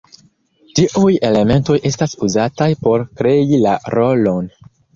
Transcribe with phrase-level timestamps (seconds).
[0.79, 4.53] Tiuj elementoj estas uzataj por krei la rolon.